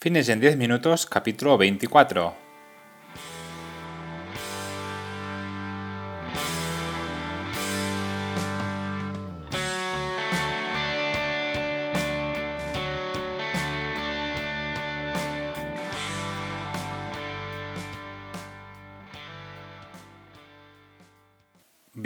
Fines 0.00 0.28
en 0.28 0.38
10 0.38 0.56
minutos, 0.56 1.06
capítulo 1.06 1.58
24. 1.58 2.47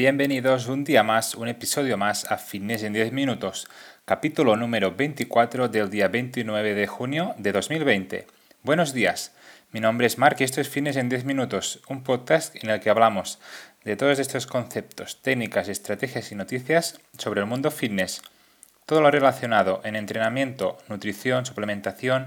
Bienvenidos 0.05 0.66
un 0.66 0.82
día 0.82 1.05
más, 1.05 1.37
un 1.37 1.46
episodio 1.46 1.96
más 1.96 2.29
a 2.29 2.37
Fitness 2.37 2.82
en 2.82 2.93
10 2.93 3.12
minutos, 3.12 3.69
capítulo 4.05 4.57
número 4.57 4.96
24 4.96 5.69
del 5.69 5.91
día 5.91 6.09
29 6.09 6.75
de 6.75 6.89
junio 6.89 7.37
de 7.39 7.52
2020. 7.52 8.27
Buenos 8.65 8.95
días, 8.95 9.33
mi 9.70 9.78
nombre 9.78 10.09
es 10.09 10.19
Mark 10.19 10.38
y 10.41 10.42
esto 10.42 10.61
es 10.61 10.69
Fitness 10.69 10.97
en 10.97 11.09
10 11.09 11.25
minutos, 11.25 11.83
un 11.87 12.02
podcast 12.02 12.56
en 12.65 12.70
el 12.70 12.80
que 12.80 12.91
hablamos 12.91 13.38
de 13.84 13.95
todos 13.95 14.19
estos 14.19 14.48
conceptos, 14.48 15.23
técnicas, 15.23 15.69
estrategias 15.69 16.33
y 16.33 16.34
noticias 16.34 16.98
sobre 17.16 17.39
el 17.39 17.47
mundo 17.47 17.70
fitness. 17.70 18.23
Todo 18.87 19.03
lo 19.03 19.11
relacionado 19.12 19.83
en 19.84 19.95
entrenamiento, 19.95 20.78
nutrición, 20.89 21.47
suplementación, 21.47 22.27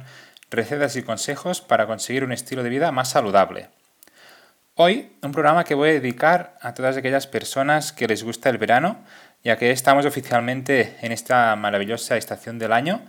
recetas 0.49 0.95
y 0.95 1.03
consejos 1.03 1.59
para 1.59 1.87
conseguir 1.87 2.23
un 2.23 2.31
estilo 2.31 2.63
de 2.63 2.69
vida 2.69 2.93
más 2.93 3.09
saludable. 3.09 3.67
Hoy 4.77 5.09
un 5.21 5.31
programa 5.31 5.63
que 5.63 5.73
voy 5.73 5.87
a 5.87 5.93
dedicar 5.93 6.57
a 6.59 6.73
todas 6.73 6.97
aquellas 6.97 7.27
personas 7.27 7.93
que 7.93 8.09
les 8.09 8.25
gusta 8.25 8.49
el 8.49 8.57
verano, 8.57 8.97
ya 9.41 9.55
que 9.55 9.71
estamos 9.71 10.05
oficialmente 10.05 10.97
en 10.99 11.13
esta 11.13 11.55
maravillosa 11.55 12.17
estación 12.17 12.59
del 12.59 12.73
año, 12.73 13.01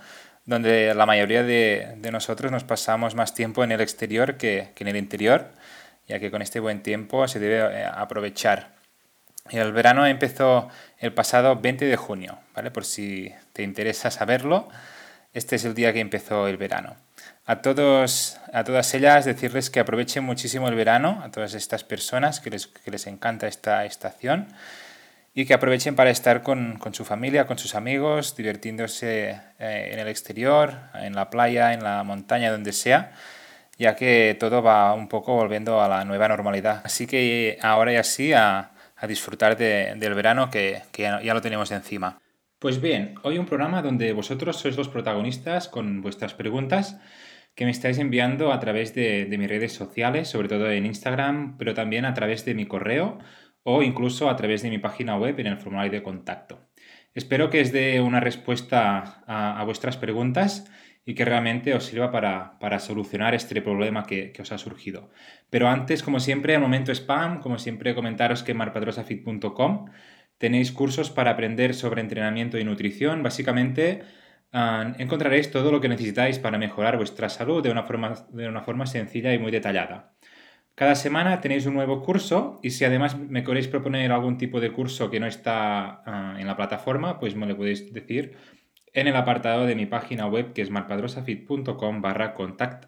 donde 0.45 0.95
la 0.95 1.07
mayoría 1.07 1.43
de, 1.43 1.99
nosotros 2.13 2.53
nos 2.53 2.63
pasamos 2.63 3.17
más 3.17 3.35
tiempo 3.35 3.65
en 3.65 3.73
el 3.73 3.81
exterior 3.81 4.37
que, 4.37 4.75
en 4.79 4.87
el 4.87 4.95
interior, 4.95 5.51
ya 6.07 6.21
que 6.21 6.31
con 6.31 6.41
este 6.41 6.61
buen 6.61 6.85
tiempo 6.85 7.27
se 7.27 7.41
debe 7.41 7.81
eh, 7.81 7.85
aprovechar. 7.85 8.77
El 9.51 9.73
verano 9.73 10.07
empezó 10.07 10.69
el 11.01 11.13
pasado 11.15 11.57
20 11.57 11.85
de 11.85 11.97
junio, 11.97 12.39
¿vale? 12.55 12.71
Por 12.71 12.85
si 12.85 13.35
te 13.53 13.65
interesa 13.65 14.13
saberlo, 14.13 14.69
este 15.35 15.57
es 15.57 15.65
el 15.65 15.75
día 15.75 15.93
que 15.93 15.99
empezó 15.99 16.47
el 16.47 16.59
verano 16.59 17.06
a, 17.45 17.63
todos, 17.63 18.39
a 18.53 18.65
todas 18.65 18.93
ellas 18.95 19.25
decirles 19.25 19.71
que 19.71 19.81
aprovechen 19.81 20.25
muchísimo 20.25 20.69
el 20.69 20.75
verano, 20.75 21.21
a 21.25 21.31
todas 21.31 21.55
estas 21.55 21.85
personas 21.85 22.41
que 22.41 22.51
les, 22.51 22.67
que 22.67 22.91
les 22.91 23.07
encanta 23.07 23.47
esta 23.47 23.85
estación 23.85 24.49
y 25.35 25.45
que 25.45 25.55
aprovechen 25.55 25.95
para 25.95 26.11
estar 26.11 26.43
con, 26.43 26.79
con 26.79 26.95
su 26.95 27.05
familia, 27.05 27.47
con 27.47 27.59
sus 27.59 27.75
amigos, 27.75 28.35
divirtiéndose 28.37 29.39
eh, 29.59 29.91
en 29.93 29.99
el 29.99 30.09
exterior, 30.09 30.75
en 30.95 31.15
la 31.15 31.29
playa, 31.29 31.75
en 31.75 31.85
la 31.85 32.03
montaña, 32.05 32.51
donde 32.51 32.73
sea, 32.73 33.13
ya 33.79 33.95
que 33.97 34.37
todo 34.41 34.63
va 34.63 34.95
un 34.95 35.09
poco 35.09 35.35
volviendo 35.35 35.83
a 35.83 35.89
la 35.89 36.05
nueva 36.05 36.29
normalidad. 36.29 36.81
Así 36.85 37.07
que 37.07 37.59
ahora 37.61 37.93
y 37.93 37.97
así 37.97 38.33
a, 38.33 38.71
a 38.97 39.07
disfrutar 39.07 39.57
de, 39.57 39.95
del 39.97 40.15
verano 40.15 40.51
que, 40.51 40.83
que 40.91 41.03
ya 41.03 41.35
lo 41.35 41.43
tenemos 41.43 41.71
encima. 41.71 42.19
Pues 42.67 42.81
bien, 42.81 43.15
hoy 43.23 43.39
un 43.39 43.47
programa 43.47 43.81
donde 43.81 44.13
vosotros 44.13 44.57
sois 44.57 44.77
los 44.77 44.89
protagonistas 44.89 45.69
con 45.69 46.03
vuestras 46.03 46.35
preguntas 46.35 46.99
que 47.55 47.65
me 47.65 47.71
estáis 47.71 47.97
enviando 47.99 48.53
a 48.53 48.59
través 48.59 48.93
de, 48.93 49.33
mis 49.39 49.49
redes 49.49 49.73
sociales, 49.73 50.27
sobre 50.27 50.49
todo 50.49 50.69
en 50.69 50.85
Instagram, 50.85 51.59
pero 51.59 51.75
también 51.75 52.05
a 52.05 52.13
través 52.13 52.45
de 52.45 52.55
mi 52.55 52.67
correo 52.67 53.19
o 53.63 53.85
incluso 53.85 54.29
a 54.29 54.35
través 54.35 54.63
de 54.63 54.71
mi 54.71 54.79
página 54.79 55.17
web 55.17 55.39
en 55.39 55.47
el 55.47 55.59
formulario 55.59 55.93
de 55.93 56.03
contacto. 56.03 56.59
Espero 57.15 57.51
que 57.51 57.61
os 57.61 57.71
dé 57.71 58.01
una 58.01 58.19
respuesta 58.19 59.23
a, 59.29 59.63
vuestras 59.63 59.97
preguntas 59.97 60.69
y 61.05 61.15
que 61.15 61.25
realmente 61.25 61.73
os 61.73 61.85
sirva 61.85 62.11
para, 62.11 62.81
solucionar 62.81 63.37
este 63.37 63.63
problema 63.63 64.07
que, 64.07 64.33
os 64.41 64.51
ha 64.51 64.59
surgido. 64.59 65.13
Pero 65.51 65.69
antes, 65.69 66.03
como 66.03 66.19
siempre, 66.19 66.55
el 66.55 66.61
momento 66.61 66.91
spam, 66.91 67.39
como 67.39 67.61
siempre, 67.61 67.95
comentaros 67.95 68.43
que 68.43 68.55
marpadrosafit.com 68.55 69.87
tenéis 70.39 70.73
cursos 70.73 71.11
para 71.11 71.31
aprender 71.31 71.75
sobre 71.75 72.01
entrenamiento 72.01 72.59
y 72.59 72.65
nutrición. 72.65 73.23
Básicamente, 73.23 74.03
encontraréis 74.99 75.51
todo 75.51 75.71
lo 75.71 75.81
que 75.81 75.89
necesitáis 75.89 76.39
para 76.39 76.59
mejorar 76.59 76.97
vuestra 76.97 77.29
salud 77.29 77.63
de 77.63 77.71
una, 77.71 77.85
forma, 77.85 78.15
de 78.31 78.49
una 78.49 78.63
forma 78.63 78.87
sencilla 78.87 79.33
y 79.35 79.39
muy 79.39 79.51
detallada. 79.51 80.15
Cada 80.75 80.95
semana 80.95 81.41
tenéis 81.41 81.65
un 81.65 81.73
nuevo 81.73 82.03
curso 82.03 82.61
y 82.63 82.71
si 82.71 82.85
además 82.85 83.19
me 83.19 83.43
queréis 83.43 83.67
proponer 83.67 84.13
algún 84.13 84.37
tipo 84.37 84.61
de 84.61 84.73
curso 84.73 85.11
que 85.11 85.19
no 85.19 85.27
está 85.27 86.03
ah, 86.05 86.37
en 86.39 86.47
la 86.47 86.55
plataforma, 86.55 87.19
pues 87.19 87.35
me 87.35 87.47
lo 87.47 87.57
podéis 87.57 87.95
decir 87.95 88.37
en 88.93 89.07
el 89.07 89.17
apartado 89.17 89.67
de 89.67 89.75
mi 89.75 89.87
página 89.87 90.27
web 90.27 90.53
que 90.53 90.63
es 90.63 90.71
marpadrosafit.com 90.71 92.03
barra 92.03 92.35
contact 92.35 92.87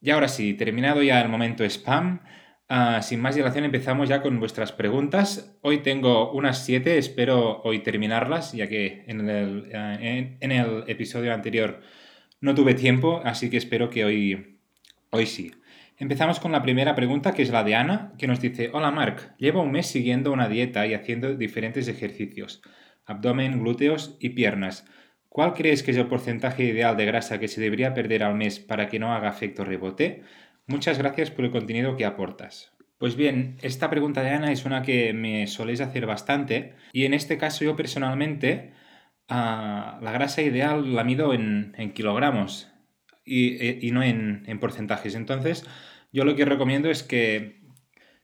Y 0.00 0.10
ahora 0.10 0.26
sí, 0.26 0.54
terminado 0.54 1.02
ya 1.02 1.20
el 1.20 1.28
momento 1.28 1.64
spam, 1.64 2.20
Ah, 2.68 3.00
sin 3.00 3.20
más 3.20 3.36
dilación 3.36 3.64
empezamos 3.64 4.08
ya 4.08 4.22
con 4.22 4.40
vuestras 4.40 4.72
preguntas. 4.72 5.56
Hoy 5.62 5.78
tengo 5.78 6.32
unas 6.32 6.64
siete, 6.64 6.98
espero 6.98 7.60
hoy 7.62 7.78
terminarlas, 7.78 8.52
ya 8.54 8.66
que 8.66 9.04
en 9.06 9.28
el, 9.30 9.68
eh, 9.72 10.36
en, 10.40 10.52
el, 10.52 10.82
episodio 10.88 11.32
anterior 11.32 11.80
no 12.40 12.56
tuve 12.56 12.74
tiempo, 12.74 13.20
así 13.24 13.50
que 13.50 13.56
espero 13.56 13.88
que 13.88 14.04
hoy, 14.04 14.58
hoy 15.10 15.26
sí. 15.26 15.52
Empezamos 15.96 16.40
con 16.40 16.50
la 16.50 16.62
primera 16.62 16.96
pregunta, 16.96 17.32
que 17.32 17.42
es 17.42 17.50
la 17.50 17.62
de 17.62 17.76
Ana, 17.76 18.12
que 18.18 18.26
nos 18.26 18.40
dice, 18.40 18.70
hola 18.72 18.90
Mark, 18.90 19.36
llevo 19.38 19.62
un 19.62 19.70
mes 19.70 19.86
siguiendo 19.86 20.32
una 20.32 20.48
dieta 20.48 20.86
y 20.88 20.94
haciendo 20.94 21.36
diferentes 21.36 21.86
ejercicios, 21.86 22.62
abdomen, 23.06 23.60
glúteos 23.60 24.16
y 24.18 24.30
piernas. 24.30 24.84
¿Cuál 25.28 25.54
crees 25.54 25.82
que 25.84 25.92
es 25.92 25.96
el 25.98 26.08
porcentaje 26.08 26.64
ideal 26.64 26.96
de 26.96 27.04
grasa 27.04 27.38
que 27.38 27.46
se 27.46 27.60
debería 27.60 27.94
perder 27.94 28.24
al 28.24 28.34
mes 28.34 28.58
para 28.58 28.88
que 28.88 28.98
no 28.98 29.14
haga 29.14 29.28
efecto 29.28 29.64
rebote? 29.64 30.22
Muchas 30.68 30.98
gracias 30.98 31.30
por 31.30 31.44
el 31.44 31.52
contenido 31.52 31.96
que 31.96 32.04
aportas. 32.04 32.72
Pues 32.98 33.14
bien, 33.14 33.56
esta 33.62 33.88
pregunta 33.88 34.22
de 34.22 34.30
Ana 34.30 34.50
es 34.50 34.64
una 34.64 34.82
que 34.82 35.12
me 35.12 35.46
soléis 35.46 35.80
hacer 35.80 36.06
bastante 36.06 36.74
y 36.92 37.04
en 37.04 37.14
este 37.14 37.38
caso 37.38 37.64
yo 37.64 37.76
personalmente 37.76 38.72
ah, 39.28 40.00
la 40.02 40.10
grasa 40.10 40.42
ideal 40.42 40.92
la 40.94 41.04
mido 41.04 41.32
en, 41.34 41.72
kilogramos 41.94 42.72
y, 43.24 43.90
no 43.92 44.02
en, 44.02 44.58
porcentajes. 44.58 45.14
Entonces 45.14 45.64
yo 46.10 46.24
lo 46.24 46.34
que 46.34 46.44
recomiendo 46.44 46.90
es 46.90 47.04
que, 47.04 47.60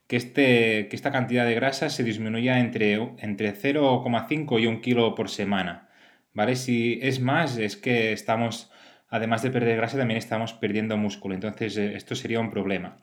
este, 0.08 0.88
que 0.88 0.96
esta 0.96 1.12
cantidad 1.12 1.46
de 1.46 1.54
grasa 1.54 1.90
se 1.90 2.02
disminuya 2.02 2.58
entre, 2.58 2.94
entre 3.18 3.54
0,5 3.54 4.60
y 4.60 4.66
1 4.66 4.80
kilo 4.80 5.14
por 5.14 5.28
semana. 5.28 5.90
¿Vale? 6.34 6.56
Si 6.56 6.98
es 7.02 7.20
más, 7.20 7.56
es 7.58 7.76
que 7.76 8.12
estamos 8.12 8.71
además 9.12 9.42
de 9.42 9.50
perder 9.50 9.76
grasa, 9.76 9.98
también 9.98 10.16
estamos 10.16 10.54
perdiendo 10.54 10.96
músculo. 10.96 11.34
Entonces, 11.34 11.76
eh, 11.76 11.94
esto 11.94 12.14
sería 12.14 12.40
un 12.40 12.50
problema. 12.50 12.96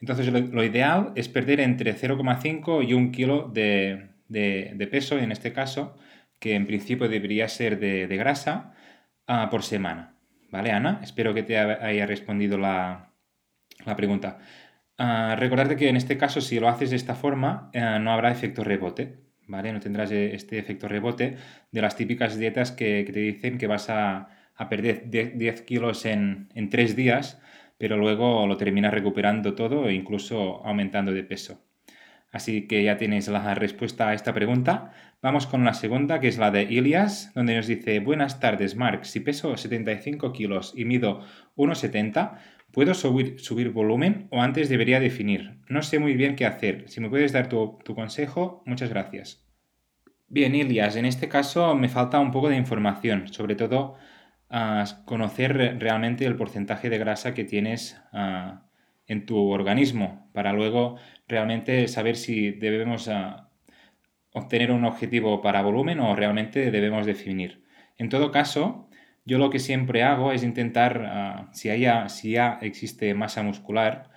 Entonces, 0.00 0.28
lo, 0.28 0.64
ideal 0.64 1.12
es 1.16 1.28
perder 1.28 1.60
entre 1.60 1.94
0,5 1.94 2.88
y 2.88 2.94
1 2.94 3.10
kilo 3.10 3.50
de, 3.52 4.88
peso, 4.90 5.18
en 5.18 5.32
este 5.32 5.52
caso, 5.52 5.98
que 6.38 6.54
en 6.54 6.66
principio 6.66 7.08
debería 7.08 7.48
ser 7.48 7.80
de, 7.80 8.16
grasa, 8.16 8.74
ah, 9.26 9.48
por 9.50 9.64
semana. 9.64 10.14
¿Vale, 10.50 10.70
Ana? 10.70 11.00
Espero 11.02 11.34
que 11.34 11.42
te 11.42 11.58
haya 11.58 12.06
respondido 12.06 12.56
la, 12.56 13.12
pregunta. 13.96 14.38
Uh, 14.98 15.34
recordarte 15.34 15.76
que 15.76 15.88
en 15.88 15.96
este 15.96 16.16
caso, 16.16 16.40
si 16.40 16.60
lo 16.60 16.68
haces 16.68 16.90
de 16.90 16.96
esta 16.96 17.14
forma, 17.16 17.70
eh, 17.72 17.98
no 18.00 18.12
habrá 18.12 18.30
efecto 18.30 18.62
rebote. 18.62 19.18
¿Vale? 19.48 19.72
No 19.72 19.80
tendrás 19.80 20.12
este 20.12 20.58
efecto 20.58 20.86
rebote 20.86 21.36
de 21.72 21.82
las 21.82 21.96
típicas 21.96 22.38
dietas 22.38 22.70
que 22.70 23.02
te 23.12 23.18
dicen 23.18 23.58
que 23.58 23.66
vas 23.66 23.90
a 23.90 24.28
a 24.60 24.68
perder 24.68 25.08
10, 25.08 25.62
kilos 25.62 26.04
en, 26.04 26.50
en 26.54 26.68
3 26.68 26.94
días, 26.94 27.40
pero 27.78 27.96
luego 27.96 28.46
lo 28.46 28.58
terminas 28.58 28.92
recuperando 28.92 29.54
todo 29.54 29.88
e 29.88 29.94
incluso 29.94 30.60
aumentando 30.66 31.12
de 31.12 31.24
peso. 31.24 31.64
Así 32.30 32.68
que 32.68 32.84
ya 32.84 32.98
tienes 32.98 33.26
la 33.28 33.54
respuesta 33.54 34.10
a 34.10 34.14
esta 34.14 34.34
pregunta. 34.34 34.92
Vamos 35.22 35.46
con 35.46 35.64
la 35.64 35.72
segunda, 35.72 36.20
que 36.20 36.28
es 36.28 36.36
la 36.36 36.50
de 36.50 36.64
Ilias, 36.64 37.32
donde 37.34 37.56
nos 37.56 37.66
dice, 37.66 38.00
buenas 38.00 38.38
tardes, 38.38 38.76
Mark. 38.76 39.06
Si 39.06 39.20
peso 39.20 39.56
75 39.56 40.30
kilos 40.34 40.74
y 40.76 40.84
mido 40.84 41.22
1,70, 41.56 42.36
¿puedo 42.70 42.92
subir, 42.92 43.40
subir 43.40 43.70
volumen 43.70 44.28
o 44.30 44.42
antes 44.42 44.68
debería 44.68 45.00
definir? 45.00 45.58
No 45.66 45.80
sé 45.80 45.98
muy 45.98 46.14
bien 46.16 46.36
qué 46.36 46.44
hacer. 46.44 46.84
Si 46.88 47.00
me 47.00 47.08
puedes 47.08 47.32
dar 47.32 47.48
tu, 47.48 47.78
tu 47.82 47.94
consejo, 47.94 48.62
muchas 48.66 48.90
gracias. 48.90 49.42
Bien, 50.28 50.54
Ilias, 50.54 50.96
en 50.96 51.06
este 51.06 51.30
caso 51.30 51.74
me 51.74 51.88
falta 51.88 52.20
un 52.20 52.30
poco 52.30 52.50
de 52.50 52.56
información, 52.56 53.26
sobre 53.32 53.56
todo 53.56 53.96
a 54.50 54.84
conocer 55.04 55.78
realmente 55.78 56.26
el 56.26 56.36
porcentaje 56.36 56.90
de 56.90 56.98
grasa 56.98 57.34
que 57.34 57.44
tienes 57.44 58.00
ah, 58.12 58.66
en 59.06 59.24
tu 59.24 59.48
organismo 59.48 60.28
para 60.32 60.52
luego 60.52 60.96
realmente 61.28 61.86
saber 61.86 62.16
si 62.16 62.50
debemos 62.50 63.08
ah, 63.08 63.48
obtener 64.32 64.72
un 64.72 64.84
objetivo 64.84 65.40
para 65.40 65.62
volumen 65.62 66.00
o 66.00 66.16
realmente 66.16 66.72
debemos 66.72 67.06
definir. 67.06 67.62
En 67.96 68.08
todo 68.08 68.32
caso, 68.32 68.88
yo 69.24 69.38
lo 69.38 69.50
que 69.50 69.60
siempre 69.60 70.02
hago 70.02 70.32
es 70.32 70.42
intentar, 70.42 71.04
ah, 71.06 71.48
si, 71.52 71.70
si 72.08 72.32
ya 72.32 72.58
existe 72.60 73.14
masa 73.14 73.42
muscular, 73.42 74.10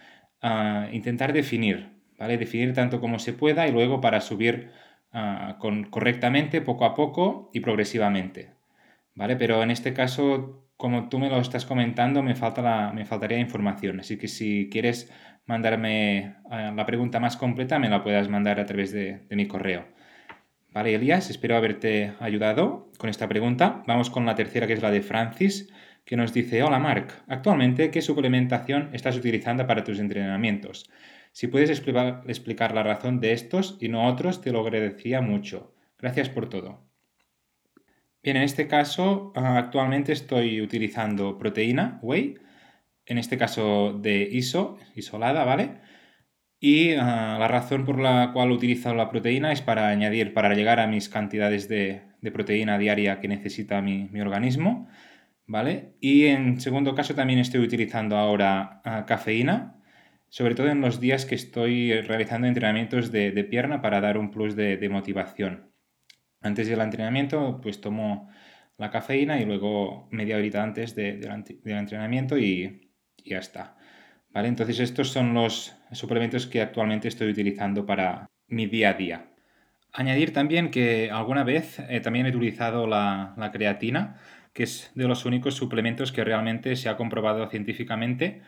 intentar 0.92 1.32
definir, 1.32 1.94
¿vale? 2.20 2.38
Definir 2.38 2.74
tanto 2.74 3.00
como 3.00 3.18
se 3.18 3.32
pueda 3.32 3.66
y 3.66 3.72
luego 3.72 4.02
para 4.02 4.20
subir 4.20 4.72
correctamente, 5.90 6.60
poco 6.60 6.84
a 6.84 6.94
poco 6.96 7.50
y 7.54 7.62
progresivamente. 7.62 8.52
¿Vale? 9.16 9.36
Pero 9.36 9.64
en 9.64 9.72
este 9.72 9.94
caso, 9.94 10.70
como 10.78 11.10
tú 11.10 11.20
me 11.20 11.30
lo 11.30 11.40
estás 11.40 11.66
comentando, 11.66 12.24
me, 12.24 12.36
falta 12.36 12.92
me 12.94 13.06
faltaría 13.06 13.40
información. 13.40 14.00
Así 14.00 14.18
que 14.18 14.28
si 14.28 14.70
quieres 14.72 15.12
mandarme 15.46 16.36
eh, 16.52 16.72
la 16.76 16.86
pregunta 16.86 17.20
más 17.20 17.38
completa, 17.38 17.80
me 17.80 17.90
la 17.90 18.04
puedas 18.04 18.30
mandar 18.30 18.60
a 18.60 18.66
través 18.66 18.92
de, 18.92 19.26
mi 19.32 19.48
correo. 19.48 19.86
Vale, 20.72 20.96
Elías, 20.96 21.30
espero 21.30 21.56
haberte 21.56 22.14
ayudado 22.20 22.92
con 22.98 23.10
esta 23.10 23.28
pregunta. 23.28 23.84
Vamos 23.88 24.10
con 24.10 24.26
la 24.26 24.36
tercera, 24.36 24.68
que 24.68 24.74
es 24.74 24.82
la 24.82 24.92
de 24.92 25.02
Francis, 25.02 25.72
que 26.06 26.18
nos 26.18 26.34
dice, 26.34 26.64
hola 26.64 26.80
Marc, 26.80 27.24
actualmente, 27.28 27.92
¿qué 27.92 28.02
suplementación 28.02 28.90
estás 28.94 29.16
utilizando 29.16 29.68
para 29.68 29.84
tus 29.84 30.00
entrenamientos? 30.00 30.90
Si 31.32 31.48
puedes 31.48 31.70
explicar, 31.70 32.24
explicar 32.28 32.74
la 32.74 32.84
razón 32.84 33.20
de 33.20 33.34
estos 33.34 33.78
y 33.80 33.90
no 33.90 34.08
otros, 34.08 34.42
te 34.42 34.52
lo 34.52 34.62
agradecería 34.62 35.22
mucho. 35.22 35.76
Gracias 36.00 36.30
por 36.30 36.50
todo. 36.50 36.93
Bien, 38.24 38.38
en 38.38 38.44
este 38.44 38.68
caso, 38.70 39.34
ah, 39.36 39.58
actualmente 39.58 40.14
estoy 40.14 40.62
utilizando 40.62 41.38
proteína, 41.38 42.00
whey, 42.02 42.36
en 43.06 43.18
este 43.18 43.38
caso 43.38 44.00
de 44.02 44.30
ISO, 44.32 44.78
isolada, 44.96 45.44
¿vale? 45.44 45.82
Y 46.60 46.94
ah, 46.94 47.38
la 47.40 47.48
razón 47.50 47.86
por 47.86 48.00
la 48.00 48.32
cual 48.34 48.52
utilizo 48.52 48.94
la 48.96 49.10
proteína 49.10 49.52
es 49.52 49.62
para 49.62 49.90
añadir, 49.90 50.34
para 50.34 50.56
llegar 50.56 50.80
a 50.80 50.88
mis 50.88 51.10
cantidades 51.10 51.68
de, 51.68 52.04
proteína 52.34 52.78
diaria 52.78 53.20
que 53.20 53.28
necesita 53.28 53.82
mi, 53.82 54.10
organismo, 54.22 54.88
¿vale? 55.48 55.96
Y 56.00 56.28
en 56.28 56.62
segundo 56.62 56.96
caso 56.96 57.16
también 57.16 57.40
estoy 57.40 57.62
utilizando 57.62 58.18
ahora 58.18 58.82
ah, 58.86 59.06
cafeína, 59.06 59.76
sobre 60.30 60.56
todo 60.56 60.70
en 60.70 60.82
los 60.82 61.00
días 61.02 61.26
que 61.26 61.36
estoy 61.36 61.94
realizando 62.02 62.48
entrenamientos 62.48 63.12
de, 63.12 63.32
pierna 63.44 63.82
para 63.82 64.02
dar 64.02 64.18
un 64.18 64.32
plus 64.32 64.56
de, 64.56 64.78
de 64.78 64.90
motivación. 64.90 65.73
Antes 66.44 66.68
del 66.68 66.82
entrenamiento, 66.82 67.60
pues 67.62 67.82
tomo 67.82 68.30
la 68.78 68.92
cafeína 68.92 69.40
y 69.40 69.46
luego 69.46 70.08
media 70.12 70.36
horita 70.36 70.62
antes 70.62 70.94
del 70.96 71.26
entrenamiento 71.64 72.38
y, 72.38 72.92
ya 73.26 73.40
está. 73.40 73.78
¿Vale? 74.30 74.50
Entonces 74.50 74.80
estos 74.80 75.10
son 75.10 75.34
los 75.34 75.76
suplementos 75.92 76.48
que 76.48 76.62
actualmente 76.62 77.08
estoy 77.08 77.30
utilizando 77.30 77.86
para 77.86 78.30
mi 78.48 78.66
día 78.66 78.90
a 78.90 78.94
día. 78.94 79.34
Añadir 79.94 80.34
también 80.34 80.72
que 80.72 81.12
alguna 81.12 81.44
vez 81.44 81.80
eh, 81.88 82.00
también 82.02 82.26
he 82.26 82.30
utilizado 82.30 82.88
la, 82.88 83.50
creatina, 83.54 84.18
que 84.52 84.64
es 84.64 84.92
de 84.96 85.08
los 85.08 85.26
únicos 85.26 85.56
suplementos 85.56 86.12
que 86.12 86.24
realmente 86.24 86.76
se 86.76 86.90
ha 86.90 86.98
comprobado 86.98 87.48
científicamente 87.48 88.42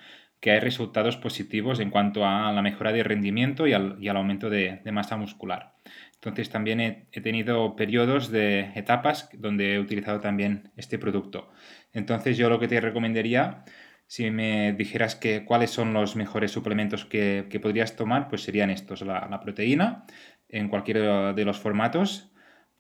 que 0.45 0.51
hay 0.51 0.59
resultados 0.59 1.18
positivos 1.18 1.80
en 1.80 1.89
cuanto 1.89 2.24
a 2.24 2.53
la 2.53 2.62
mejora 2.62 2.92
de 2.92 3.01
rendimiento 3.01 3.65
y 3.65 3.74
al, 3.74 3.97
aumento 4.15 4.47
de, 4.47 4.80
masa 4.92 5.18
muscular. 5.18 5.74
Entonces 6.13 6.51
también 6.51 6.80
he, 6.80 7.21
tenido 7.21 7.75
periodos 7.75 8.30
de 8.30 8.71
etapas 8.75 9.27
donde 9.33 9.74
he 9.74 9.80
utilizado 9.80 10.19
también 10.19 10.71
este 10.77 11.00
producto. 11.00 11.50
Entonces 11.94 12.38
yo 12.38 12.47
lo 12.47 12.59
que 12.59 12.68
te 12.68 12.80
recomendaría, 12.80 13.63
si 14.06 14.30
me 14.30 14.74
dijeras 14.74 15.19
cuáles 15.45 15.71
son 15.71 15.94
los 15.94 16.15
mejores 16.15 16.51
suplementos 16.51 17.06
que, 17.06 17.59
podrías 17.59 17.95
tomar, 17.95 18.27
pues 18.27 18.44
serían 18.44 18.69
estos, 18.69 19.01
la, 19.01 19.39
proteína 19.39 20.06
en 20.47 20.69
cualquiera 20.69 21.33
de 21.33 21.44
los 21.44 21.57
formatos, 21.57 22.31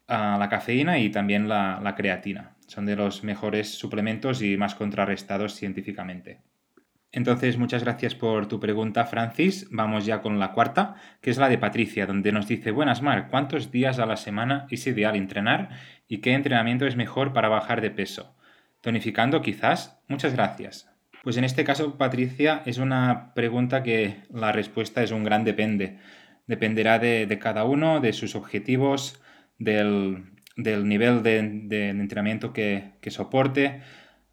la 0.07 0.47
cafeína 0.51 0.99
y 0.99 1.09
también 1.09 1.49
la 1.49 1.93
creatina. 1.97 2.57
Son 2.67 2.85
de 2.85 2.95
los 2.95 3.23
mejores 3.23 3.73
suplementos 3.73 4.43
y 4.43 4.55
más 4.55 4.75
contrarrestados 4.75 5.55
científicamente. 5.55 6.41
Entonces, 7.15 7.57
muchas 7.57 7.81
gracias 7.81 8.13
por 8.13 8.49
tu 8.49 8.59
pregunta, 8.59 9.05
Francis. 9.05 9.69
Vamos 9.71 10.05
ya 10.05 10.21
con 10.21 10.37
la 10.37 10.51
cuarta, 10.51 10.95
que 11.21 11.29
es 11.29 11.37
la 11.37 11.47
de 11.47 11.57
Patricia, 11.57 12.05
donde 12.05 12.33
nos 12.33 12.45
dice, 12.45 12.71
buenas, 12.71 13.01
Mar, 13.01 13.29
¿cuántos 13.29 13.71
días 13.71 13.99
a 13.99 14.05
la 14.05 14.17
semana 14.17 14.67
es 14.69 14.85
ideal 14.85 15.15
entrenar 15.15 15.69
y 16.09 16.17
qué 16.17 16.33
entrenamiento 16.33 16.85
es 16.85 16.97
mejor 16.97 17.31
para 17.31 17.47
bajar 17.47 17.79
de 17.79 17.89
peso? 17.89 18.35
¿Tonificando 18.81 19.41
quizás? 19.41 19.97
Muchas 20.09 20.33
gracias. 20.33 20.91
Pues 21.23 21.37
en 21.37 21.45
este 21.45 21.63
caso, 21.63 21.97
Patricia, 21.97 22.61
es 22.65 22.79
una 22.79 23.33
pregunta 23.33 23.81
que 23.81 24.17
la 24.29 24.51
respuesta 24.51 25.01
es 25.01 25.11
un 25.11 25.23
gran 25.23 25.45
depende. 25.45 25.99
Dependerá 26.47 26.99
de, 26.99 27.39
cada 27.39 27.63
uno, 27.63 28.01
de 28.01 28.11
sus 28.11 28.35
objetivos, 28.35 29.21
del, 29.57 30.25
nivel 30.57 31.23
de, 31.23 31.37
entrenamiento 31.91 32.51
que, 32.51 32.91
soporte. 33.07 33.79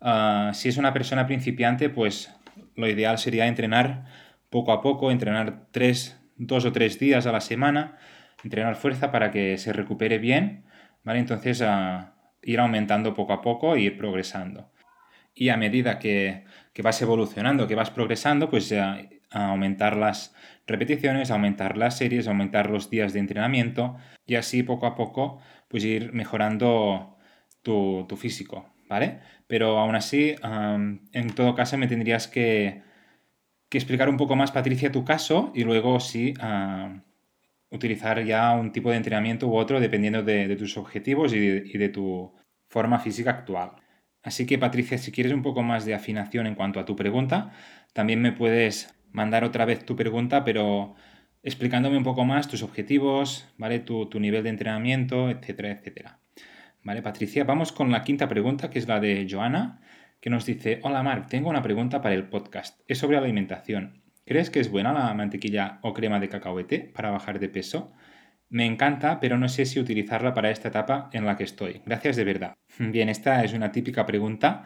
Ah, 0.00 0.50
si 0.52 0.68
es 0.68 0.78
una 0.78 0.92
persona 0.92 1.28
principiante, 1.28 1.88
pues 1.88 2.34
lo 2.76 2.88
ideal 2.88 3.18
sería 3.18 3.46
entrenar 3.46 4.06
poco 4.50 4.72
a 4.72 4.82
poco, 4.82 5.10
entrenar 5.10 5.66
tres, 5.70 6.20
dos 6.36 6.64
o 6.64 6.72
tres 6.72 6.98
días 6.98 7.26
a 7.26 7.32
la 7.32 7.40
semana, 7.40 7.98
entrenar 8.44 8.76
fuerza 8.76 9.10
para 9.10 9.30
que 9.30 9.58
se 9.58 9.72
recupere 9.72 10.18
bien, 10.18 10.64
¿vale? 11.04 11.20
Entonces 11.20 11.64
ir 12.42 12.60
aumentando 12.60 13.14
poco 13.14 13.32
a 13.32 13.40
poco 13.40 13.74
e 13.74 13.80
ir 13.80 13.96
progresando. 13.96 14.70
Y 15.34 15.48
a 15.48 15.56
medida 15.56 15.98
que, 15.98 16.44
vas 16.82 17.00
evolucionando, 17.00 17.66
que 17.66 17.74
vas 17.74 17.90
progresando, 17.90 18.50
pues 18.50 18.74
aumentar 19.30 19.96
las 19.96 20.34
repeticiones, 20.66 21.30
aumentar 21.30 21.78
las 21.78 21.96
series, 21.96 22.28
aumentar 22.28 22.68
los 22.70 22.90
días 22.90 23.12
de 23.12 23.20
entrenamiento 23.20 23.96
y 24.26 24.34
así 24.34 24.62
poco 24.62 24.86
a 24.86 24.94
poco 24.94 25.40
pues 25.68 25.84
ir 25.84 26.12
mejorando 26.12 27.16
tu, 27.62 28.04
tu 28.06 28.16
físico, 28.16 28.71
¿vale? 28.92 29.20
Pero 29.46 29.78
aún 29.78 29.94
así, 29.94 30.34
en 30.42 31.34
todo 31.34 31.54
caso, 31.54 31.78
me 31.78 31.88
tendrías 31.88 32.28
que, 32.28 32.82
explicar 33.70 34.10
un 34.10 34.18
poco 34.18 34.36
más, 34.36 34.52
Patricia, 34.52 34.92
tu 34.92 35.02
caso 35.02 35.50
y 35.54 35.64
luego 35.64 35.98
sí 35.98 36.34
utilizar 37.70 38.22
ya 38.22 38.52
un 38.52 38.70
tipo 38.70 38.90
de 38.90 38.98
entrenamiento 38.98 39.48
u 39.48 39.56
otro 39.56 39.80
dependiendo 39.80 40.22
de, 40.22 40.56
tus 40.56 40.76
objetivos 40.76 41.32
y 41.32 41.78
de, 41.78 41.88
tu 41.88 42.34
forma 42.68 42.98
física 42.98 43.30
actual. 43.30 43.70
Así 44.22 44.44
que, 44.46 44.58
Patricia, 44.58 44.98
si 44.98 45.10
quieres 45.10 45.32
un 45.32 45.42
poco 45.42 45.62
más 45.62 45.86
de 45.86 45.94
afinación 45.94 46.46
en 46.46 46.54
cuanto 46.54 46.78
a 46.78 46.84
tu 46.84 46.94
pregunta, 46.94 47.52
también 47.94 48.20
me 48.20 48.32
puedes 48.32 48.94
mandar 49.10 49.42
otra 49.42 49.64
vez 49.64 49.86
tu 49.86 49.96
pregunta, 49.96 50.44
pero 50.44 50.94
explicándome 51.42 51.96
un 51.96 52.04
poco 52.04 52.24
más 52.26 52.46
tus 52.46 52.62
objetivos, 52.62 53.48
¿vale? 53.56 53.78
Tu, 53.80 54.06
tu 54.10 54.20
nivel 54.20 54.42
de 54.42 54.50
entrenamiento, 54.50 55.30
etcétera, 55.30 55.70
etcétera. 55.72 56.21
Vale, 56.84 57.00
Patricia, 57.00 57.44
vamos 57.44 57.70
con 57.70 57.92
la 57.92 58.02
quinta 58.02 58.28
pregunta, 58.28 58.68
que 58.68 58.80
es 58.80 58.88
la 58.88 58.98
de 58.98 59.26
Joana, 59.30 59.80
que 60.20 60.30
nos 60.30 60.44
dice, 60.44 60.80
hola 60.82 61.02
Marc, 61.04 61.28
tengo 61.28 61.48
una 61.48 61.62
pregunta 61.62 62.02
para 62.02 62.16
el 62.16 62.28
podcast. 62.28 62.80
Es 62.88 62.98
sobre 62.98 63.16
alimentación. 63.16 64.02
¿Crees 64.24 64.50
que 64.50 64.58
es 64.58 64.68
buena 64.68 64.92
la 64.92 65.14
mantequilla 65.14 65.78
o 65.82 65.94
crema 65.94 66.18
de 66.18 66.28
cacahuete 66.28 66.80
para 66.80 67.10
bajar 67.10 67.38
de 67.38 67.48
peso? 67.48 67.92
Me 68.48 68.66
encanta, 68.66 69.20
pero 69.20 69.38
no 69.38 69.48
sé 69.48 69.64
si 69.64 69.78
utilizarla 69.78 70.34
para 70.34 70.50
esta 70.50 70.68
etapa 70.68 71.08
en 71.12 71.24
la 71.24 71.36
que 71.36 71.44
estoy. 71.44 71.82
Gracias 71.86 72.16
de 72.16 72.24
verdad. 72.24 72.54
Bien, 72.78 73.08
esta 73.08 73.44
es 73.44 73.52
una 73.52 73.70
típica 73.70 74.04
pregunta 74.04 74.64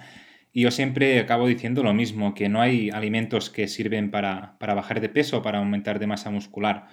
y 0.53 0.63
yo 0.63 0.71
siempre 0.71 1.21
acabo 1.21 1.47
diciendo 1.47 1.83
lo 1.83 1.93
mismo, 1.93 2.33
que 2.33 2.49
no 2.49 2.63
hay 2.63 2.89
alimentos 2.89 3.51
que 3.51 3.69
sirven 3.69 4.11
para, 4.11 4.57
bajar 4.59 5.03
de 5.03 5.11
peso 5.11 5.43
para 5.43 5.59
aumentar 5.59 5.99
de 5.99 6.07
masa 6.07 6.31
muscular. 6.31 6.89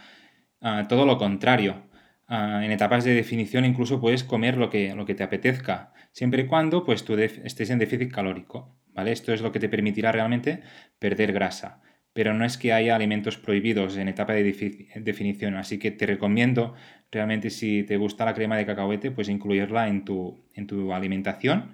Ah, 0.59 0.85
todo 0.89 1.05
lo 1.05 1.17
contrario. 1.17 1.92
Ah, 2.27 2.61
en 2.63 2.71
etapas 2.71 3.03
de 3.03 3.13
definición 3.13 3.65
incluso 3.65 3.99
puedes 3.99 4.23
comer 4.23 4.57
lo 4.57 4.69
que, 4.69 4.95
lo 4.95 5.05
que 5.05 5.15
te 5.15 5.23
apetezca, 5.23 5.93
siempre 6.11 6.43
y 6.43 6.47
cuando 6.47 6.85
pues, 6.85 7.03
tú 7.03 7.15
estés 7.17 7.69
en 7.69 7.79
déficit 7.79 8.11
calórico. 8.11 8.75
¿vale? 8.93 9.11
Esto 9.11 9.33
es 9.33 9.41
lo 9.41 9.51
que 9.51 9.59
te 9.59 9.69
permitirá 9.69 10.11
realmente 10.11 10.61
perder 10.99 11.33
grasa. 11.33 11.81
Pero 12.13 12.33
no 12.33 12.45
es 12.45 12.57
que 12.57 12.73
haya 12.73 12.95
alimentos 12.95 13.37
prohibidos 13.37 13.97
en 13.97 14.07
etapa 14.07 14.33
de 14.33 14.43
definición, 14.95 15.55
así 15.55 15.79
que 15.79 15.89
te 15.89 16.05
recomiendo 16.05 16.75
realmente 17.11 17.49
si 17.49 17.83
te 17.83 17.97
gusta 17.97 18.23
la 18.23 18.35
crema 18.35 18.55
de 18.55 18.67
cacahuete, 18.67 19.09
pues 19.09 19.29
incluirla 19.29 19.87
en 19.87 20.05
tu, 20.05 20.45
en 20.53 20.67
tu 20.67 20.93
alimentación, 20.93 21.73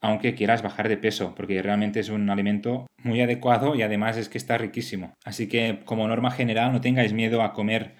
aunque 0.00 0.34
quieras 0.34 0.62
bajar 0.62 0.88
de 0.88 0.96
peso, 0.96 1.34
porque 1.36 1.62
realmente 1.62 2.00
es 2.00 2.08
un 2.08 2.28
alimento 2.28 2.86
muy 3.04 3.20
adecuado 3.20 3.76
y 3.76 3.82
además 3.82 4.16
es 4.16 4.28
que 4.28 4.38
está 4.38 4.58
riquísimo. 4.58 5.14
Así 5.24 5.48
que 5.48 5.80
como 5.84 6.08
norma 6.08 6.32
general 6.32 6.72
no 6.72 6.80
tengáis 6.80 7.12
miedo 7.12 7.42
a 7.42 7.52
comer 7.52 7.94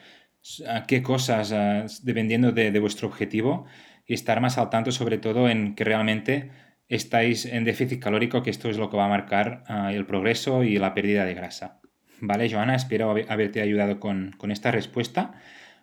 a 0.66 0.84
qué 0.84 1.02
cosas, 1.02 2.04
dependiendo 2.04 2.52
de, 2.52 2.78
vuestro 2.80 3.08
objetivo, 3.08 3.66
y 4.06 4.14
estar 4.14 4.40
más 4.40 4.58
al 4.58 4.70
tanto 4.70 4.92
sobre 4.92 5.18
todo 5.18 5.48
en 5.48 5.74
que 5.74 5.84
realmente 5.84 6.50
estáis 6.88 7.44
en 7.44 7.64
déficit 7.64 8.02
calórico, 8.02 8.42
que 8.42 8.50
esto 8.50 8.70
es 8.70 8.78
lo 8.78 8.88
que 8.90 8.96
va 8.96 9.04
a 9.04 9.08
marcar 9.08 9.64
ah, 9.66 9.92
el 9.92 10.06
progreso 10.06 10.64
y 10.64 10.78
la 10.78 10.94
pérdida 10.94 11.24
de 11.24 11.34
grasa. 11.34 11.80
Vale, 12.20 12.50
Joana, 12.50 12.74
espero 12.74 13.14
haberte 13.28 13.60
ayudado 13.60 14.00
con, 14.00 14.32
con 14.38 14.50
esta 14.50 14.70
respuesta. 14.70 15.34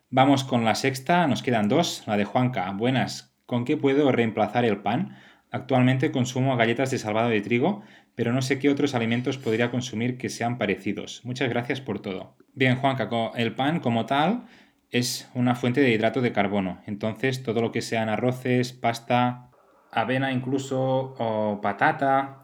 Vamos 0.10 0.44
con 0.44 0.66
la 0.66 0.76
sexta, 0.76 1.28
nos 1.28 1.44
quedan 1.44 1.70
dos, 1.70 2.04
la 2.08 2.18
de 2.18 2.26
Juanca. 2.26 2.70
Buenas, 2.72 3.36
¿con 3.46 3.66
qué 3.66 3.78
puedo 3.78 4.12
reemplazar 4.12 4.66
el 4.66 4.78
pan? 4.78 5.18
Actualmente 5.52 6.12
consumo 6.12 6.58
galletas 6.58 6.92
de 6.92 6.98
salvado 6.98 7.30
de 7.30 7.42
trigo, 7.42 7.84
pero 8.16 8.34
no 8.34 8.42
sé 8.42 8.60
qué 8.60 8.70
otros 8.70 8.96
alimentos 8.96 9.38
podría 9.38 9.72
consumir 9.72 10.18
que 10.18 10.30
sean 10.30 10.58
parecidos. 10.58 11.22
Muchas 11.24 11.50
gracias 11.50 11.82
por 11.82 12.02
todo. 12.02 12.36
Bien, 12.58 12.78
Juanca, 12.78 13.10
el 13.36 13.54
pan 13.54 13.82
como 13.82 14.06
tal 14.06 14.46
es 14.90 15.30
una 15.34 15.56
fuente 15.56 15.82
de 15.82 15.92
hidrato 15.92 16.22
de 16.22 16.32
carbono. 16.32 16.82
Entonces, 16.86 17.44
todo 17.44 17.60
lo 17.60 17.74
que 17.74 17.82
sean 17.82 18.08
arroces, 18.08 18.72
pasta, 18.72 19.50
avena 19.92 20.32
incluso, 20.32 21.16
o 21.18 21.60
patata, 21.62 22.44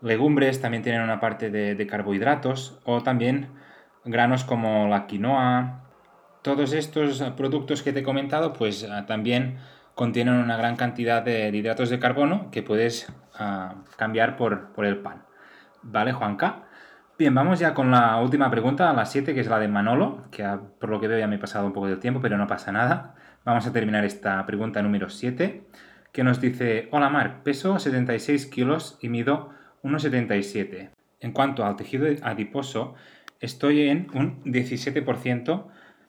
legumbres 0.00 0.60
también 0.60 0.82
tienen 0.82 1.00
una 1.00 1.20
parte 1.20 1.48
de, 1.50 1.86
carbohidratos, 1.86 2.80
o 2.84 3.04
también 3.04 3.50
granos 4.04 4.42
como 4.42 4.88
la 4.88 5.06
quinoa. 5.06 5.84
Todos 6.42 6.72
estos 6.72 7.22
productos 7.36 7.84
que 7.84 7.92
te 7.92 8.00
he 8.00 8.02
comentado, 8.02 8.52
pues 8.54 8.84
ah, 8.90 9.06
también 9.06 9.58
contienen 9.94 10.34
una 10.34 10.56
gran 10.56 10.74
cantidad 10.74 11.22
de 11.22 11.50
hidratos 11.50 11.88
de 11.88 12.00
carbono 12.00 12.50
que 12.50 12.64
puedes 12.64 13.12
ah, 13.38 13.76
cambiar 13.96 14.36
por, 14.36 14.72
por, 14.72 14.86
el 14.86 14.98
pan. 14.98 15.22
¿Vale, 15.82 16.12
Juanca? 16.12 16.64
Bien, 17.18 17.34
vamos 17.34 17.60
ya 17.60 17.74
con 17.74 17.90
la 17.90 18.18
última 18.20 18.50
pregunta, 18.50 18.88
a 18.90 18.94
las 18.94 19.12
7, 19.12 19.34
que 19.34 19.40
es 19.40 19.46
la 19.46 19.58
de 19.58 19.68
Manolo, 19.68 20.24
que 20.30 20.44
por 20.80 20.88
lo 20.88 20.98
que 20.98 21.08
veo 21.08 21.18
ya 21.18 21.26
me 21.26 21.36
he 21.36 21.38
pasado 21.38 21.66
un 21.66 21.72
poco 21.72 21.86
del 21.86 21.98
tiempo, 21.98 22.20
pero 22.22 22.38
no 22.38 22.46
pasa 22.46 22.72
nada. 22.72 23.14
Vamos 23.44 23.66
a 23.66 23.72
terminar 23.72 24.04
esta 24.04 24.44
pregunta 24.46 24.82
número 24.82 25.10
7, 25.10 25.62
que 26.10 26.24
nos 26.24 26.40
dice, 26.40 26.88
hola 26.90 27.10
Marc, 27.10 27.42
peso 27.42 27.78
76 27.78 28.46
kilos 28.46 28.98
y 29.02 29.10
mido 29.10 29.50
1,77. 29.82 30.90
En 31.20 31.32
cuanto 31.32 31.66
al 31.66 31.76
tejido 31.76 32.06
adiposo, 32.22 32.94
estoy 33.40 33.88
en 33.88 34.08
un 34.14 34.42
17% 34.44 35.66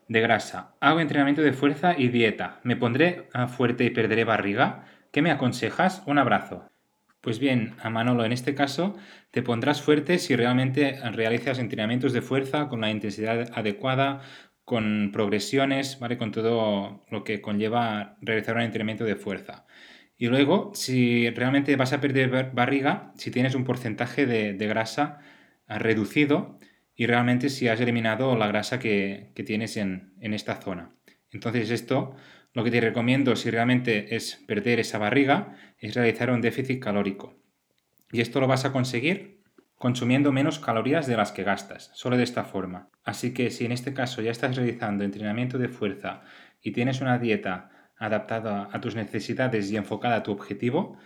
de 0.08 0.22
grasa. 0.22 0.74
Hago 0.80 1.02
entrenamiento 1.02 1.42
de 1.42 1.54
fuerza 1.54 1.96
y 1.98 2.08
dieta. 2.08 2.60
¿Me 2.64 2.78
pondré 2.78 3.28
ah, 3.34 3.48
fuerte 3.48 3.84
y 3.84 3.90
perderé 3.90 4.24
barriga? 4.24 4.86
¿Qué 5.12 5.22
me 5.22 5.32
aconsejas? 5.32 6.02
Un 6.06 6.18
abrazo. 6.18 6.73
Pues 7.24 7.40
bien, 7.40 7.78
a 7.82 7.90
Manolo, 7.90 8.26
en 8.26 8.34
este 8.34 8.54
caso 8.54 8.98
te 9.32 9.42
pondrás 9.42 9.82
fuerte 9.82 10.20
si 10.20 10.36
realmente 10.36 11.00
realizas 11.14 11.58
entrenamientos 11.58 12.12
de 12.12 12.22
fuerza 12.22 12.68
con 12.68 12.82
la 12.82 12.92
intensidad 12.92 13.50
adecuada, 13.56 14.20
con 14.66 15.12
progresiones, 15.14 16.00
¿vale? 16.00 16.18
Con 16.18 16.34
todo 16.34 17.06
lo 17.10 17.24
que 17.24 17.40
conlleva 17.40 18.18
realizar 18.20 18.58
un 18.58 18.64
entrenamiento 18.64 19.06
de 19.06 19.16
fuerza. 19.16 19.66
Y 20.18 20.28
luego, 20.28 20.72
si 20.76 21.30
realmente 21.30 21.78
vas 21.78 21.94
a 21.94 22.02
perder 22.02 22.52
barriga, 22.52 23.14
si 23.16 23.32
tienes 23.32 23.56
un 23.56 23.64
porcentaje 23.64 24.26
de, 24.26 24.68
grasa 24.68 25.20
ah, 25.68 25.80
reducido 25.80 26.60
y 26.94 27.06
realmente 27.06 27.48
si 27.50 27.70
has 27.70 27.80
eliminado 27.80 28.36
la 28.36 28.48
grasa 28.48 28.80
que, 28.80 29.32
tienes 29.46 29.78
en, 29.78 30.14
en, 30.20 30.34
esta 30.34 30.58
zona. 30.58 30.94
Entonces 31.32 31.70
esto, 31.72 32.18
lo 32.54 32.64
que 32.64 32.72
te 32.72 32.82
recomiendo 32.82 33.36
si 33.36 33.50
realmente 33.50 34.16
es 34.16 34.44
perder 34.48 34.80
esa 34.80 34.98
barriga, 34.98 35.56
es 35.80 35.96
realizar 35.96 36.32
un 36.32 36.42
déficit 36.42 36.82
calórico. 36.82 37.36
Y 38.12 38.22
esto 38.22 38.40
lo 38.40 38.48
vas 38.48 38.66
a 38.66 38.72
conseguir 38.72 39.44
consumiendo 39.84 40.32
menos 40.32 40.60
calorías 40.60 41.08
de 41.08 41.18
las 41.18 41.34
que 41.34 41.44
gastas, 41.44 41.92
solo 41.94 42.16
de 42.16 42.24
esta 42.24 42.46
forma. 42.46 42.88
Así 43.04 43.34
que 43.34 43.52
si 43.52 43.66
en 43.66 43.74
este 43.74 43.94
caso 43.94 44.22
ya 44.22 44.32
estás 44.32 44.56
realizando 44.56 45.04
entrenamiento 45.04 45.58
de 45.58 45.68
fuerza 45.68 46.22
y 46.62 46.72
tienes 46.72 47.02
una 47.02 47.18
dieta 47.18 47.70
adaptada 47.98 48.70
a 48.72 48.80
tus 48.80 48.96
necesidades 48.96 49.70
y 49.70 49.76
enfocada 49.76 50.16
a 50.16 50.24
tu 50.24 50.32
objetivo, 50.32 50.98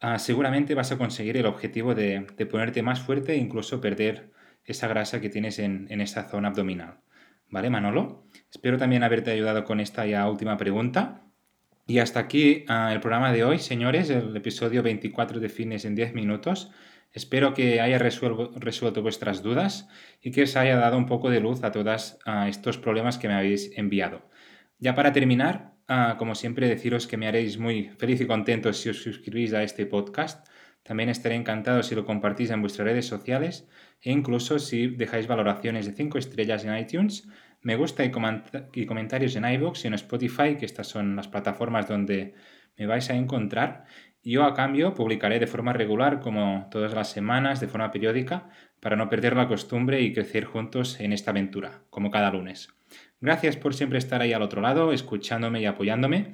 ah, 0.00 0.18
seguramente 0.18 0.74
vas 0.74 0.90
a 0.90 0.98
conseguir 0.98 1.36
el 1.36 1.46
objetivo 1.46 1.94
de, 1.94 2.26
ponerte 2.50 2.82
más 2.82 3.00
fuerte 3.00 3.34
e 3.34 3.36
incluso 3.36 3.80
perder 3.80 4.32
esa 4.64 4.88
grasa 4.88 5.20
que 5.20 5.28
tienes 5.28 5.60
en, 5.60 5.86
esta 6.00 6.24
zona 6.24 6.48
abdominal. 6.48 6.98
¿Vale, 7.48 7.70
Manolo? 7.70 8.26
Espero 8.50 8.78
también 8.78 9.02
haberte 9.02 9.30
ayudado 9.30 9.64
con 9.64 9.80
esta 9.80 10.06
ya 10.06 10.28
última 10.28 10.56
pregunta. 10.56 11.22
Y 11.86 11.98
hasta 11.98 12.20
aquí 12.20 12.64
ah, 12.68 12.92
el 12.92 13.00
programa 13.00 13.32
de 13.32 13.44
hoy, 13.44 13.58
señores, 13.58 14.10
el 14.10 14.36
episodio 14.36 14.82
24 14.82 15.40
de 15.40 15.48
Fitness 15.48 15.84
en 15.84 15.94
10 15.94 16.14
minutos. 16.14 16.70
Espero 17.12 17.54
que 17.54 17.80
haya 17.80 17.98
resuelto, 17.98 19.02
vuestras 19.02 19.42
dudas 19.42 19.88
y 20.20 20.32
que 20.32 20.42
os 20.42 20.56
haya 20.56 20.76
dado 20.76 20.98
un 20.98 21.06
poco 21.06 21.30
de 21.30 21.40
luz 21.40 21.62
a 21.64 21.70
todos 21.70 22.18
ah, 22.26 22.48
estos 22.48 22.78
problemas 22.78 23.18
que 23.18 23.28
me 23.28 23.34
habéis 23.34 23.70
enviado. 23.76 24.28
Ya 24.78 24.94
para 24.94 25.12
terminar, 25.12 25.76
Ah, 25.88 26.16
como 26.18 26.34
siempre, 26.34 26.68
deciros 26.68 27.06
que 27.06 27.16
me 27.16 27.28
haréis 27.28 27.58
muy 27.58 27.90
feliz 27.98 28.20
y 28.20 28.26
contento 28.26 28.72
si 28.72 28.88
os 28.88 29.02
suscribís 29.02 29.52
a 29.54 29.62
este 29.62 29.86
podcast. 29.86 30.48
También 30.86 31.08
estaré 31.08 31.34
encantado 31.34 31.82
si 31.82 31.94
lo 31.94 32.04
compartís 32.04 32.50
en 32.50 32.60
vuestras 32.60 32.86
redes 32.86 33.06
sociales 33.06 33.68
e 34.02 34.12
incluso 34.12 34.58
si 34.58 34.86
dejáis 34.86 35.26
valoraciones 35.26 35.86
de 35.86 35.92
5 35.92 36.18
estrellas 36.18 36.64
en 36.64 36.76
iTunes, 36.76 37.28
me 37.62 37.74
gusta 37.74 38.04
y, 38.04 38.12
y 38.74 38.86
comentarios 38.86 39.34
en 39.34 39.44
iVoox 39.44 39.84
y 39.84 39.88
en 39.88 39.94
Spotify, 39.94 40.56
que 40.56 40.66
estas 40.66 40.86
son 40.86 41.16
las 41.16 41.26
plataformas 41.26 41.88
donde 41.88 42.34
me 42.76 42.86
vais 42.86 43.10
a 43.10 43.14
encontrar. 43.14 43.84
Yo 44.22 44.44
a 44.44 44.54
cambio 44.54 44.94
publicaré 44.94 45.38
de 45.38 45.46
forma 45.46 45.72
regular, 45.72 46.20
como 46.20 46.68
todas 46.70 46.94
las 46.94 47.10
semanas, 47.10 47.60
de 47.60 47.68
forma 47.68 47.90
periódica, 47.90 48.48
para 48.80 48.96
no 48.96 49.08
perder 49.08 49.36
la 49.36 49.48
costumbre 49.48 50.00
y 50.02 50.12
crecer 50.12 50.44
juntos 50.44 51.00
en 51.00 51.12
esta 51.12 51.30
aventura, 51.30 51.82
como 51.90 52.10
cada 52.10 52.30
lunes. 52.30 52.68
Gracias 53.20 53.56
por 53.56 53.74
siempre 53.74 53.98
estar 53.98 54.20
ahí 54.20 54.32
al 54.32 54.42
otro 54.42 54.60
lado, 54.60 54.92
escuchándome 54.92 55.60
y 55.60 55.66
apoyándome. 55.66 56.32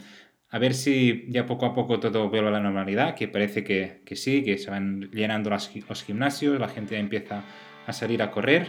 A 0.52 0.58
ver 0.58 0.74
si 0.74 1.24
ya 1.28 1.46
poco 1.46 1.64
a 1.64 1.74
poco 1.74 1.98
todo 1.98 2.28
vuelve 2.28 2.48
a 2.48 2.50
la 2.50 2.60
normalidad, 2.60 3.14
que 3.14 3.26
parece 3.26 3.64
que, 3.64 4.02
sí, 4.16 4.44
que 4.44 4.58
se 4.58 4.70
van 4.70 5.10
llenando 5.10 5.48
los, 5.48 5.70
gimnasios, 6.04 6.60
la 6.60 6.68
gente 6.68 6.98
empieza 6.98 7.42
a 7.86 7.92
salir 7.94 8.22
a 8.22 8.30
correr, 8.30 8.68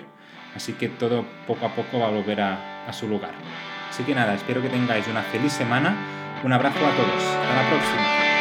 así 0.55 0.71
que 0.73 0.87
todo 0.87 1.25
poco 1.45 1.65
a 1.65 1.75
poco 1.75 1.99
va 1.99 2.07
a 2.07 2.11
volver 2.11 2.39
a, 2.39 2.87
a 2.87 2.93
su 2.93 3.05
lugar. 3.09 3.33
Así 3.89 4.03
que 4.03 4.15
nada, 4.15 4.33
espero 4.33 4.61
que 4.61 4.69
tengáis 4.69 5.05
una 5.09 5.23
feliz 5.23 5.51
semana, 5.51 6.39
un 6.41 6.53
abrazo 6.53 6.79
a 6.79 6.95
todos, 6.95 7.21
hasta 7.21 7.63
la 7.63 7.69
próxima. 7.69 8.32